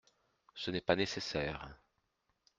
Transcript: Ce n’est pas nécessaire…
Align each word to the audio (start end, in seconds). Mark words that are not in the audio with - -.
Ce 0.55 0.71
n’est 0.71 0.81
pas 0.81 0.95
nécessaire… 0.95 1.77